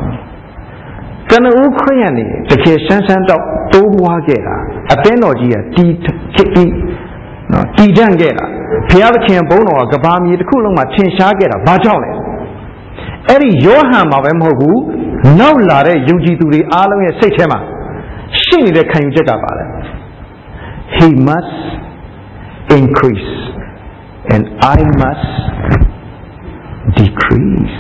[1.31, 4.57] ကနဦးခရယန်နေတကယ်ဆန်းဆန်းတော့တိုးပွားခဲ့တာ
[4.93, 5.93] အသင်းတော်ကြီးကတီး
[6.55, 6.73] တီး
[7.53, 8.47] နော်တည်တံ့ခဲ့တာ
[8.91, 12.11] ဘုရားသခင်ဘုန်းတော်ကကဘာမြေတစ်ခုလုံးမှာထင်ရှားခဲ့တာဘာကြောင့်လဲ
[13.29, 14.79] အဲ့ဒီယောဟန်မှာပဲမဟုတ်ဘူး
[15.41, 17.61] နောက်လာတဲ့ယုံကြည်သူတွေအားလုံးရဲ့စိတ်ထဲမှာ
[18.43, 19.65] ရှိနေတဲ့ခံယူချက်ကပါလေ
[20.97, 21.57] he must
[22.79, 23.33] increase
[24.35, 24.43] and
[24.77, 25.29] i must
[26.99, 27.79] decrease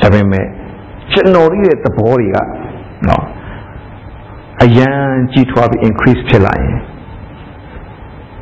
[0.00, 0.46] ဒါပေမဲ့
[1.12, 2.38] ကျွန်တော်ရဲ့သဘောတွေက
[3.08, 3.24] နော်
[4.62, 4.90] အယံ
[5.32, 6.76] ကြီးထွားပြီး increase ဖြစ်လာရင်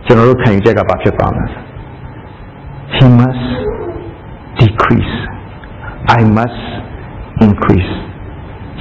[0.06, 1.46] ကျွန်တော်တို့ခံယူချက်ကဘာဖြစ်ပါမလဲ
[2.96, 3.46] he must
[4.86, 5.14] decrease
[6.18, 6.62] i must
[7.46, 7.92] increase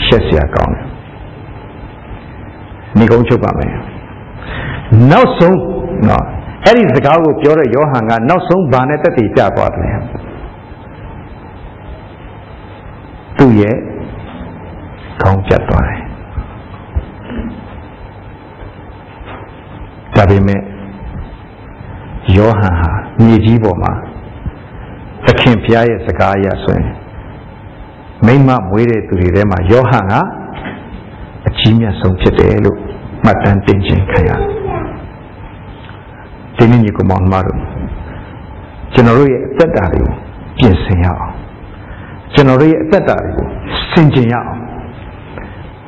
[0.05, 0.85] ရှက်စရာကောင်းတယ်
[2.97, 3.73] နေကုန်းချုပ်ပါမယ်
[5.11, 5.59] နောက်ဆုံး
[6.09, 6.25] နော်
[6.65, 9.97] အဲ့ဒီစကားကိုပြောတဲ့ယောဟန်ကနောက်ဆုံးဘာနဲ့တက်တည်ပြသွားတယ်
[13.37, 13.75] သူ့ရဲ့
[15.21, 16.01] ခေါင်းပြတ်သွားတယ်
[20.15, 20.61] ဒါပေမဲ့
[22.37, 22.91] ယောဟန်ဟာ
[23.23, 23.93] မြေကြီးပေါ်မှာ
[25.25, 26.87] သခင်ဖျားရဲ့စကားအရဆိုရင်
[28.25, 30.13] မိမမွေးတဲ့သူတွေထဲမှာယောဟန်က
[31.47, 32.77] အကြီးမြတ်ဆုံးဖြစ်တယ်လို့
[33.23, 34.41] မှတ်တမ်းတင်ခြင်းခံရတယ်
[36.57, 37.59] ဒီနေ့ညီကောင်မောင်မတို့
[38.93, 40.11] ကျွန်တော်တို့ရဲ့အသက်တာတွေကို
[40.57, 41.33] ပြင်ဆင်ရအောင်
[42.33, 43.47] ကျွန်တော်တို့ရဲ့အသက်တာတွေကို
[43.91, 44.59] ဆင်ခြင်ရအောင်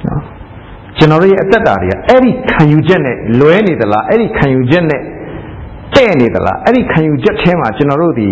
[0.08, 0.21] နော်
[0.97, 5.02] ကျွန်တော်တို့ရဲ့အသက်တာတွေကအဲ့ဒီခံယူချက်နဲ့လွဲနေသလားအဲ့ဒီခံယူချက်နဲ့
[5.95, 8.30] တဲ့နေသလားအဲ့ဒီခံယူချက်ထဲမှာကျွန်တော်တို့ဒီ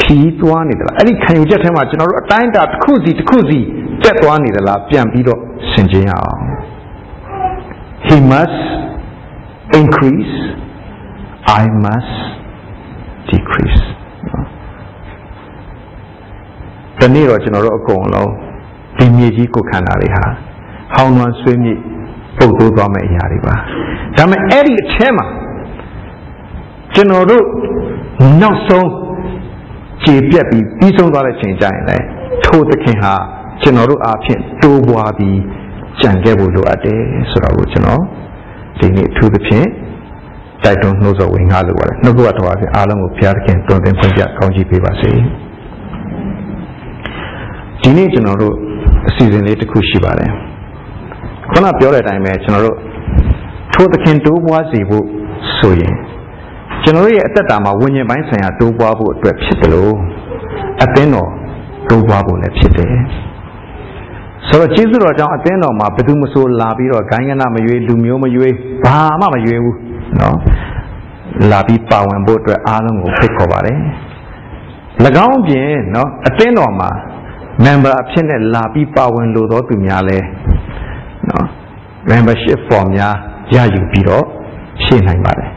[0.00, 3.60] ခီးသွားနေသလားအဲ့ဒီခံယူချက်ထဲမှာကျွန်တော်တို့အတိုင်းအတာတစ်ခုစီတစ်ခုစီ
[4.02, 5.40] တက်သွားနေသလားပြန်ပြီးတော့
[5.72, 6.42] ဆင်ခြင်ရအောင်
[8.08, 8.60] he must
[9.80, 10.34] increase
[11.60, 12.14] i must
[13.30, 13.82] decrease
[17.00, 18.30] ဒီနေ့တော့ကျွန်တော်တို့အကုန်လုံး
[18.98, 20.24] ဒီမြေကြီးကိုခန္ဓာတွေဟာ
[20.94, 21.78] ဟောင်းနွမ်းဆွေးမြေ့
[22.38, 23.54] ပုတ်သိုးသွားမယ့်အရာတွေပါ
[24.16, 25.26] ဒါပေမဲ့အဲ့ဒီအထဲမှာ
[26.94, 27.44] ကျွန်တော်တို့
[28.40, 28.88] နောက်ဆုံး
[30.04, 32.04] ခြေပြက်ပြီးပြီးဆုံးသွားတဲ့ချိန်ကျရင်လည်း
[32.44, 33.14] ထိုသခင်ဟာ
[33.62, 35.38] ကျွန်တော်တို့အားဖြင့်တိုးပွားပြီး
[36.00, 38.02] ကြံခဲ့ဖို့လိုအပ်တယ်ဆိုတော့ကိုကျွန်တော်
[38.78, 39.66] ဒီနေ့အထူးသဖြင့်
[40.64, 45.10] တိုက်တွန်းနှိုးဆော်ဝင်ငါလိုပါတယ်နှုတ်ကပတ်တော်အဖြစ်အားလုံးကိုဘုရားသခင်တွင်တင်ဖွင့်ပြကောင်းချီးပေးပါစေ
[47.82, 48.54] ဒီနေ့ကျွန်တော်တို့
[49.08, 50.30] အစီအစဉ်လေးတစ်ခုရှိပါတယ်
[51.50, 52.76] ခုနပြောတဲ့အတိုင်းပဲကျွန်တော်တို့
[53.74, 55.04] ထိုသခင်တိုးပွားစေဖို့
[55.58, 55.94] ဆိုရင်
[56.82, 59.94] ကျွန်တော်ရဲ့အသက်တာမှာဝิญဉ်ပိုင်းဆိုင်ရာတိုးပွားဖို့အတွက်ဖြစ်တယ်လို့
[60.84, 61.30] အသင်းတော်
[61.88, 62.94] တိုးပွားဖို့လည်းဖြစ်တယ်
[64.48, 69.76] ဆိုတော့ကျေးဇူးတော်ကြောင့်အသင်းတော်မှာဘယ်သူမဆိုလာပြီးတော့ဂိုင်းကနမရွေးလူမျိုးမရွေးဘာမှမရွေးဘူး
[70.20, 70.36] နော်
[71.50, 73.78] လာပြီးပါဝင်ဖို့အတွက်အားလုံးကိုဖိတ်ခေါ်ပါတယ်၎
[75.26, 76.90] င်းပြင်နော်အသင်းတော်မှာ
[77.64, 80.18] member အဖြစ်နဲ့လာပြီးပါဝင်လို့သောသူများလဲ
[81.28, 81.46] နော်
[82.10, 83.14] membership form များ
[83.54, 84.24] ရယူပြီးတော့
[84.82, 85.50] ဖြည့်နိုင်ပါတယ်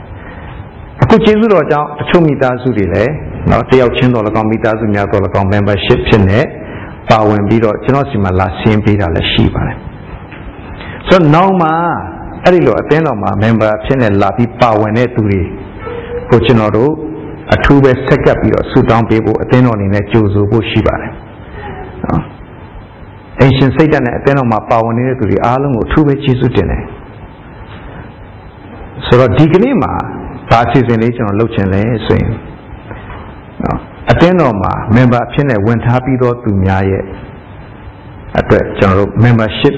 [1.02, 3.14] အခုကျေးဇူးတော်ကြောင့်တချို့မိသားစုတွေလည်း
[3.50, 6.40] နော်တယောက်ချင်းတော်၎င်းမိသားစုများတော်၎င်း membership ဖြစ်နေ
[7.10, 9.78] ပါဝင်ပြီးတော့ကျွန်တော်စီမှာလာဆင်းပေးတာလည်းရှိပါတယ်
[11.08, 11.70] ဆိုတော့နောက်မှ
[12.44, 15.42] အဲ့ဒီလိုအသင်းတော်မှာ member ဖြစ်နေလာပြီးပါဝင်တဲ့သူတွေ
[16.30, 16.92] ကိုကျွန်တော်တို့
[17.54, 21.12] အထူးပဲဆက်ကပ်ပြီးတော့ဆူတောင်းပေးဖို့အသင်းတော်အနေနဲ့ကြိုးဆိုဖို့ရှိပါတယ်
[22.04, 22.22] နော်
[23.42, 26.84] အရှင်စိတ်ဓာတ်နဲ့အသင်းတော်မှာပါဝင်နေတဲ့သူတွေအားလုံးကိုအထူးပဲကျေးဇူးတင်တယ်
[29.06, 29.94] ဆိုတော့ဒီကနေ့မှာ
[30.50, 32.32] ဘာအစီအစဉ်လေးကျွန်တော်လုပ်ချင်လဲဆိုရင်
[33.64, 33.80] နော်
[34.12, 37.04] အတင်းတော်မှာ member အဖြစ်နဲ့ဝင်ထားပြီးသောသူများရဲ့
[38.40, 39.76] အတွက်ကျွန်တော်တို့ membership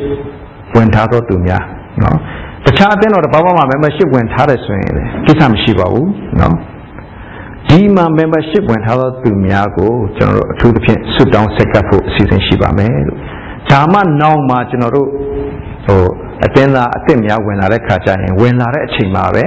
[0.75, 1.63] ဝင်ထားသောသူများ
[2.03, 2.17] နော်
[2.65, 6.53] တတခြားအသင်းတော်တစ်ပါးပါးမှာ membership ဝင်ထားတယ်ဆိုရင်လေကိစ္စမရှိပါဘူးနော်
[7.69, 13.19] ဒီမှာ membership ဝင်ထားသောသူများကိုကျွန်တော်တို့အထူးသဖြင့်ဆွတောင်းဆက်ကပ်ဖို့အစီအစဉ်ရှိပါမယ်လို့
[13.71, 15.09] ဒါမှနောက်မှာကျွန်တော်တို့
[15.85, 16.01] ဟို
[16.45, 19.45] အတင်းသားအစ်စ်များဝင်လာတဲ့ခါကျရင်ဝင်လာတဲ့အချိန်မှာပဲ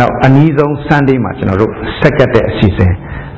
[0.00, 2.92] နောက်အနည်းဆုံး Sunday မှာကျွန်တော်တို့ဆက်ကပ်တဲ့အစီအစဉ်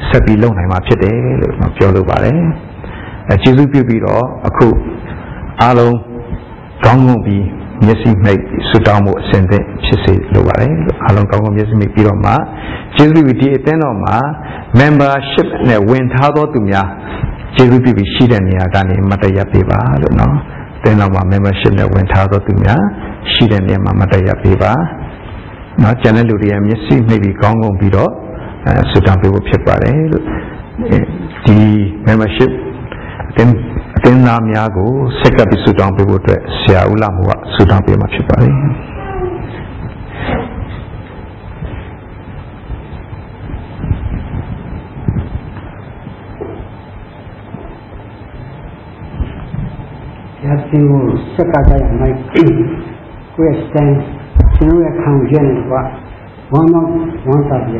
[0.08, 2.40] ဆက်ပြီးလုပ်နိုင်မှာဖြစ်တယ်လို့ပြောလိုပါတယ်
[3.28, 4.68] အဲကျေးဇူးပြုပြီးတော့အခု
[5.62, 5.96] အားလုံး
[6.84, 7.44] ကောင်းကောင်းပြီး
[7.84, 12.32] မျက်စိမိတ်ဆွတောင်းမှုအစဉ်သင့်ဖြစ်စေလိုပါတယ်လို့အားလုံးကောင်းကောင်းမျက်စိမိတ်ပြီးတော့မှ
[12.96, 14.16] ကျေးဇူးပြုဒီအသင်းတော်မှာ
[14.80, 16.88] membership နဲ့ဝင်ထားသောသူများ
[17.56, 20.34] ကျေးဇူးပြုပြီးရှိတဲ့နေရာကနေမတ်တရပေးပါလို့နော်
[20.82, 22.82] သင်တော်မှာ membership နဲ့ဝင်ထားသောသူများ
[23.32, 24.72] ရှိတဲ့နေရာမှာမတ်တရပေးပါ
[25.82, 28.10] နော်ကျန်တဲ့လူတွေရဲ့မျက်စိမိတ်ပြီးကောင်းကောင်းပြီးတော့
[28.66, 30.24] အဲဆွတောင်းပေးဖို့ဖြစ်ပါတယ်လို့
[31.46, 31.58] ဒီ
[32.06, 32.50] membership
[33.30, 33.54] အသင်း
[33.96, 38.54] အသင်းသားများကိုဆက်ကပ်ပြီးဆုတောင်းပေးဖို့အတွက်ဆရာဦးလာမှုကဆုတောင်းပေးမှာဖြစ်ပါတယ်။။
[50.42, 51.02] ဒါတင်ကို
[51.34, 53.90] ဆက်ကကြရမယ်။ကိုယ့်စတန်
[54.58, 55.72] ကျွန်တော်ရဲ့ခံချက်နဲ့က
[56.52, 56.84] ဝမ်းမော
[57.26, 57.76] ဝမ်းသာပြ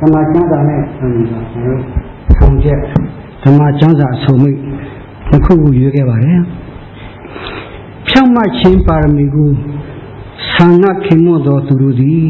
[0.00, 1.80] ဓမ္မကျမ်းစာနဲ့ဆိုရင်တော့ကျွန်တော်
[2.36, 2.80] ခံချက်
[3.42, 4.58] ဓမ္မကျမ်းစာအဆုံးမိတ်
[5.28, 6.40] တစ်ခုခုရွေးခဲ့ပါတယ်။
[8.08, 9.50] ဖြောင့်မတ်ခြင်းပါရမီကို
[10.52, 12.26] ဆန္ဒခင်မွသောသူတို့သည်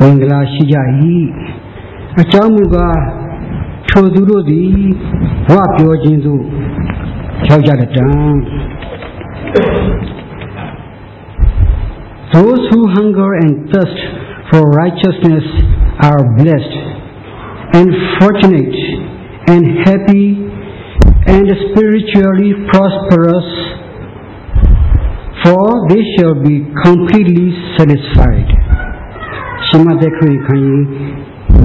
[0.00, 0.76] ဝင်္ဂလာရှိကြ၏။
[2.20, 3.00] အကြောင်းမူကား
[3.88, 4.70] ထိုသူတို့သည်
[5.48, 6.42] ဘဝပြောခြင်းသို့
[7.48, 8.06] ရောက်ကြတဲ့တံ
[12.38, 13.98] Those who hunger and thirst
[14.50, 15.46] for righteousness
[16.08, 16.76] are blessed
[17.78, 17.88] and
[18.20, 18.76] fortunate
[19.52, 20.26] and happy
[21.34, 23.48] and spiritually prosperous,
[25.42, 27.46] for they shall be completely
[27.76, 28.48] satisfied.
[29.66, 30.84] ရှမသက်ခရစ်ခန်းကြီး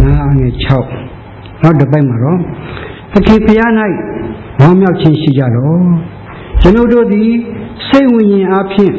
[0.03, 0.53] နာငယ်
[1.01, 2.39] 6နောက်တစ်ပိုက်မှာတော့
[3.13, 3.71] သခင်ဖျား၌
[4.61, 5.83] ဝမ်းမြောက်ခြင်းရှိကြတော့
[6.61, 7.31] ကျွန်ုပ်တို့သည်
[7.87, 8.93] စိတ်ဝိညာဉ်အဖြစ်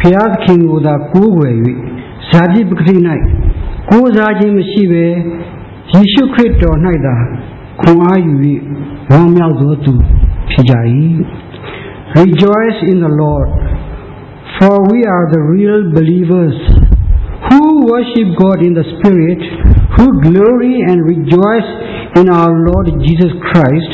[0.00, 1.54] ဖျားသခင်ကိုသာကိုးကွယ်၍
[2.28, 2.96] ဇာတိပဂတိ၌
[3.90, 5.04] ကိုးစားခြင်းမရှိဘဲ
[5.92, 7.16] ယေရှုခရစ်တော်၌သာ
[7.80, 8.34] ခွန်အားယူ၍
[9.10, 9.94] ဝမ်းမြောက်သောသူ
[10.50, 10.74] ဖြစ်ကြ၏
[12.22, 13.48] Rejoice in the Lord
[14.56, 16.56] for we are the real believers
[17.46, 19.40] who worship God in the spirit
[19.96, 21.68] who glory and rejoice
[22.20, 23.92] in our Lord Jesus Christ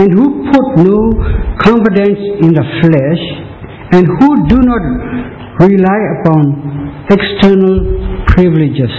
[0.00, 1.00] and who put no
[1.66, 3.22] confidence in the flesh
[3.95, 4.83] and who do not
[5.65, 6.43] rely upon
[7.15, 7.75] external
[8.31, 8.95] privileges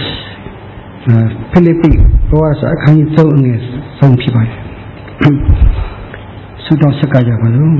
[1.51, 1.89] ဖိလိပ္ပိ
[2.31, 3.59] ဘောရစာအခန်းကြီး3အငယ်
[3.99, 4.55] ဆုံးဖြစ်ပါတယ်
[6.63, 7.75] ဆုတောင်းဆက်ကကြပါလို့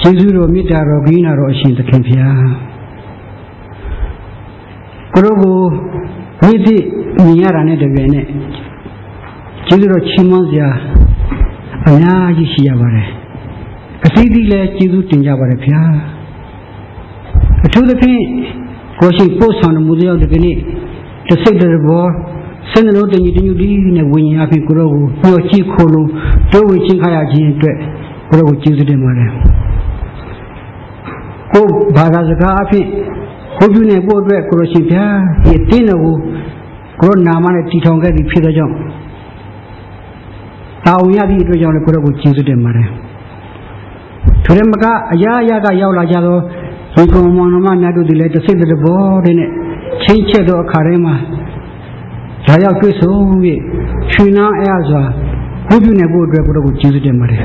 [0.00, 2.42] ကျေးဇူးတော်မေတ္တာတော်ဂိနာတော်အရှင်သခင်ဖျား
[5.14, 5.58] ကိုရောကို
[6.42, 6.84] မိသည့်
[7.24, 8.26] မြင်ရတာနဲ့တပြိုင်နက်
[9.66, 10.68] ကျေးဇူးတော်ချီးမွမ်းစရာ
[11.86, 13.08] အများကြီးရှိရပါတယ်
[14.06, 15.80] အစီအစီလည်းကျေးဇူးတင်ကြပါတယ်ဗျာ
[17.66, 18.22] အထူးသဖြင့်
[19.00, 20.56] ကိုရှိပို့ဆောင်မှုတယောက်ဒီကနေ့
[21.28, 22.06] တစ်စိတ်တစ်ဘော
[22.72, 26.08] စင်လုံးတညီတညူဒီနဲ့ဝိညာဉ်အဖြစ်ကိုရောကိုပြောကြည့်ခိုးလို့
[26.52, 27.76] တို့ဝေချင်းခါရခြင်းအတွက်
[28.28, 29.30] ကိုရောကိုကျေးဇူးတင်ပါတယ်
[31.52, 32.84] ကိုဘာသာစကားအဖြစ်
[33.58, 35.04] ကိုပြုနေဖို့အတွက်ကိုရောရှိဗျာ
[35.44, 36.16] ဒီတင်းတော်ကို
[37.00, 38.74] ကိုရောနာမနဲ့တည်ထောင်ခဲ့ပြီးဖြစ်တဲ့ကြောင့်
[40.88, 42.88] တာဝန်ရသည့်အတွက်ကြောင့်လည်းကိုရောကိုကျေးဇူးတင်ပါတယ်
[44.44, 46.38] ထိုရမကအရာအရာကရောက်လာကြသော
[46.94, 49.50] ဒီကုံမောင်နှမများတို့ဒီလည်းတစ်စိတ်တစ်ဘောတည်းနဲ့
[50.02, 51.14] ချင်းချက်သောအခါတိုင်းမှာ
[52.46, 53.12] ဒါရောက်တွေ့ဆုံ၍
[54.12, 55.02] ရွှေနာအဲ့အစွာ
[55.68, 57.42] ဘုပြုနေဖို့အတွက်ကိုတော့ကိုကျေးဇူးတင်ပါတယ်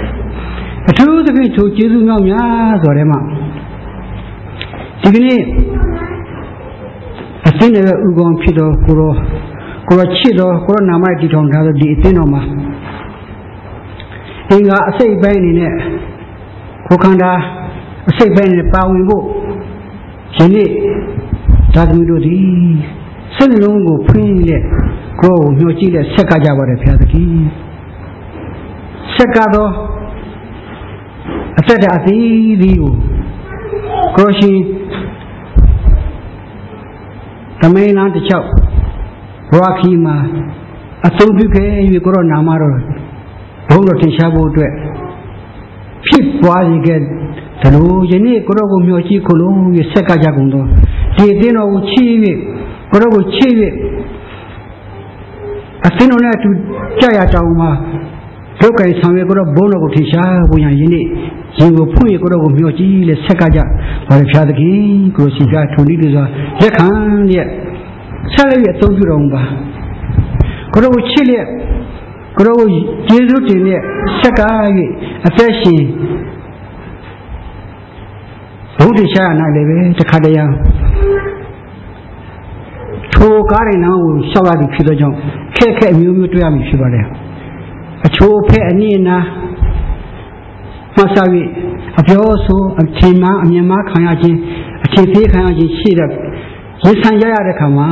[0.89, 3.19] အထူးသဖြင့်ထိုကျေးဇူးမြောက်များဆိုတဲ့မှာ
[5.01, 5.39] ဒီကနေ့
[7.47, 9.13] အသင်းရဲ့ဥကောင်ဖြစ်သောကိုရော
[9.88, 12.41] ကိုရောချစ်သောကိုရောနာမတည်ထောင်ထားသောဒီအသင်းတော်မှာ
[14.49, 15.73] အင်္ဂါအစိတ်ပိုင်းအနေနဲ့
[16.88, 17.32] ကိုခန္ဓာ
[18.10, 19.23] အစိတ်ပိုင်းနဲ့ပါဝင်ဖို့
[20.38, 20.69] ယနေ့
[21.73, 22.43] သာသမီတို့သည်
[23.36, 24.63] စိတ်နှလုံးကိုဖွင့်လက်
[25.21, 27.29] ကိုယ်ကိုညှို့ကြည့်လက်ဆက်ကကြပါတယ်ဘုရားသခင်
[29.15, 29.71] ဆက်ကတော့
[31.60, 32.93] အသက်တာအသီးသီးကို
[34.17, 34.60] ကိုရှင်
[37.62, 38.47] တမိန်လန်းတစ်ချောက်
[39.51, 40.15] ဘဝခီမှာ
[41.08, 41.69] အသုံးပြုခဲ့၍
[42.06, 42.77] ကိုရောနာမတော်
[43.73, 44.71] ဘုန်းတော်ထင်ရှားဖို့အတွက်
[46.07, 50.65] ဖြစ်ပွားစေခဲ့ဒါလို့ယနေ့ကိုရောကိုမျှော်ကြည့်ခုလုံးရဆက်ကကြကုန်တော့
[51.15, 52.09] ဒီအတင်းတော်ကိုချီး၍
[52.91, 53.51] ကိုရောကိုချီး၍
[55.88, 56.49] အတင်းတော်နဲ့အတူ
[56.99, 57.71] ကြာရတောင်းမှာ
[58.62, 61.05] ဒုက္ခဆောင်ရွက်ကိုတော့ဘုန်းတော်ကိုထင်ရှားဖို့ရယနေ့
[61.59, 63.59] ရင်ကိုဖွင့်ရကိုတော့ကိုမျောကြည့်လေဆက်ကကြ
[64.07, 64.81] ဘာလို့ဖျားသခင်
[65.17, 66.25] ကိုရှိကထုံဒီလို့ဆို
[66.62, 66.88] လက်ခံ
[67.33, 67.47] ရဲ့
[68.33, 69.43] ဆက်လက်ရအသုံးပြုတော်မူပါ
[70.73, 71.45] ကိုတော့ကိုချစ်လက်
[72.37, 72.69] ကိုတော့ကို
[73.07, 73.81] ကျေးဇူးတင်လက်
[74.19, 74.41] ဆက်က၍
[75.27, 75.83] အသက်ရှင်
[78.77, 80.53] ဘုဒ္ဓရှာနာလည်းပဲတခါတည်း
[83.13, 85.15] ထိုကားရင်နောင်ကိုရှောက်ရသည်ဖြစ်သောကြောင့်
[85.55, 87.05] ခက်ခက်အမျိုးမျိုးတွေ့ရမည်ဖြစ်ပါတယ်
[88.05, 89.17] အချိုးဖက်အနည်းနာ
[90.95, 91.27] မှတ်စား၍
[91.99, 94.37] အပြောဆိုအထင်မှားအမြင်မှားခံရခြင်း
[94.85, 96.11] အထင်သေးခံရခြင်းရှိတဲ့ရ
[96.89, 97.89] င်ဆိုင်ရရတဲ့ခါမှာ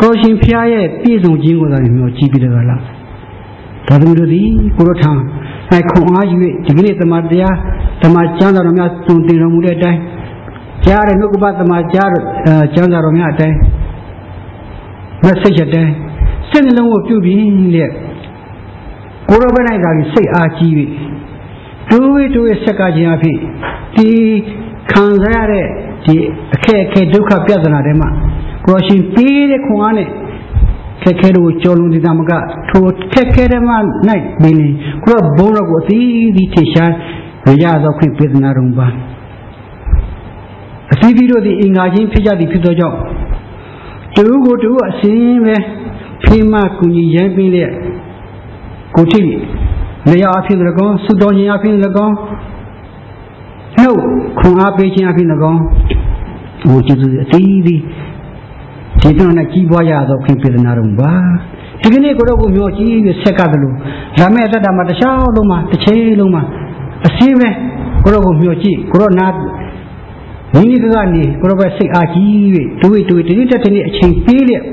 [0.00, 2.82] ကိုရှင်ဖျားရဲ့ပြည့်စုံခြင်းကိုသာမျိုးကြည့်ပြီးတော့လား
[3.88, 4.40] ဒါသမီးတို့ဒီ
[4.76, 5.10] ကိုရထံ၌
[5.90, 6.36] ခွန်အားယူ၍
[6.66, 7.56] ဒီကနေ့တမန်တရား
[8.02, 10.00] တမန်ကျမ်းစာတော်များတုံတင်တော်မူတဲ့အတိုင်း
[10.84, 12.10] ကြားတဲ့နှုတ်ကပတမန်ကြား
[12.74, 13.56] ကျမ်းစာတော်များအတိုင်း
[15.24, 15.92] မဆိတ်ချက်တိုင်း
[16.50, 17.38] စိတ်နှလုံးကိုပြုပြီး
[17.74, 17.84] လေ
[19.28, 20.72] ကိုရောဘက်၌သာပြီးစိတ်အားကြီး၍
[21.90, 23.36] တိုးဝေးတိုးဝေးဆက်ကခြင်းအဖြစ်
[23.96, 24.08] ဒီ
[24.90, 25.66] ခံစားရတဲ့
[26.04, 26.14] ဒီ
[26.54, 28.10] အခက်အခဲဒုက္ခပြဿနာတွေမှာ
[28.70, 30.08] ကိုရရှင်ပေးတဲ့ခွန်အားနဲ့
[31.02, 32.32] ခက်ခဲတို့ကြော်လွန်နေတာမက
[32.70, 33.74] ထိုခက်ခဲတဲ့မှ၌
[34.42, 34.72] မင်း
[35.04, 36.92] ကိုရောဘုံတော်ကိုအသီးသီးထရှား
[37.46, 38.86] ရရသောခွင့်ပေးနာတော်ပါ
[40.92, 42.96] အသီးသီးတို့သည်အင်္ဂါချင်းဖြစ်ကြသည်ဖြစ်သောကြောင့်
[44.16, 45.56] တူကိုတူအစင်းပဲ
[46.24, 47.68] ဖေးမကူညီရမ်းပြီးတဲ့
[48.96, 49.20] ကိုထိ
[50.08, 52.14] နေရာအဖြစ်၎င်းသုတော်ခြင်းအဖြစ်၎င်း
[53.78, 54.00] နှုတ်
[54.38, 55.60] ခွန်အားပေးခြင်းအဖြစ်၎င်း
[56.62, 57.80] ဟိုကျေးဇူးအသီးသီး
[59.02, 61.12] ဒီတော့နဲ့ကြီးပွားရသောခင်ပြေနာတော်ပါ
[61.82, 63.72] ဒီကနေ့ကိုတော့ကိုမျိုးကြီးဆက်ကသလို
[64.20, 66.42] လာမဲ့အတ္တမှာတခြားလုံးမှာတစ်ချိန်လုံးမှာ
[67.06, 67.48] အစည်းပဲ
[68.04, 69.28] ကိုတော့ကိုမျိုးကြည့်ကိုတော့နာ
[70.54, 72.30] မိမိကနေကိုတော့ပဲစိတ်အားကြီး၍
[72.82, 74.64] တွေးတွေးတတိတက်တနေ့အချိန်ပေးလျက်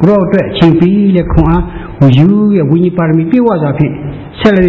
[0.00, 1.64] ကိုတော့အတွက်အချိန်ပေးလျက်ခွန်အား
[2.00, 3.92] ဝယူရဲ့ဝိညာဉ်ပါရမီပြည့်ဝစွာဖြင့်
[4.40, 4.64] ဆက်လက်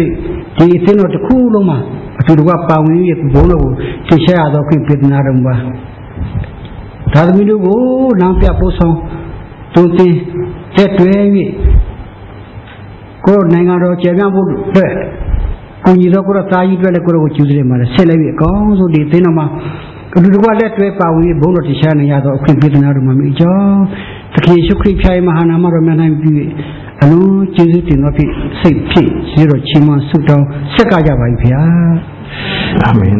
[0.58, 1.78] ဒီအသင်းတော်တစ်ခုလုံးမှာ
[2.20, 3.70] အတူတကွပါဝင်ရဲ့ဘုန်းတော်ကို
[4.08, 5.56] သိရှိရသောခွင့်ပြနာတော်မူပါ
[7.14, 7.78] ဒါသမီးတို့ကို
[8.20, 8.96] လမ်းပြပို့ဆောင်
[9.74, 10.14] တုံတင်
[10.76, 11.12] တက်တွဲ၍
[13.26, 14.92] ကိုယ်နိုင်ငံတော်ကျေပြန့်ဖို့အတွက်
[15.84, 19.46] ကိုကြီးတော့ကိုယ်သားကြီးအတွက်လည်းကိုယ်ကိုကျူးတယ်မှာဆက်လက်ပြီးအကောင်းဆုံးဒီသင်းတော်မှာ
[20.16, 23.82] အတူတကွလက်တွဲပါဝင်ဘုန်းတော်တရားနေရသောအခွင့်ပေးသနာတော်မှာမိကြောင်း
[24.34, 26.46] သခင်ယေရှုခရစ်ဖျားရဲ့မဟာနာမတော်မြတ်နိုင်ပြီး
[27.02, 31.62] အလုံးကျေးဇူးတင်တော်ဖြင့်စိတ်ဖြင့်ဇေတော်ချီးမွမ်းဆုတောင်းဆက်ကကြပါ၏ဗျာ
[32.84, 33.16] အာမင်